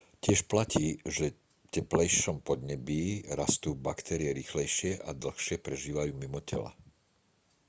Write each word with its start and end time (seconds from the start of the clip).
tiež 0.25 0.39
platí 0.51 0.87
že 1.15 1.25
teplejšom 1.75 2.37
podnebí 2.47 3.03
rastú 3.39 3.69
baktérie 3.87 4.31
rýchlejšie 4.39 4.91
a 4.97 5.09
dlhšie 5.23 5.57
prežívajú 5.65 6.11
mimo 6.23 6.39
tela 6.49 6.71